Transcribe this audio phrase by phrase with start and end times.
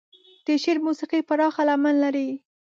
[0.45, 2.29] د شعر موسيقي پراخه لمن لري.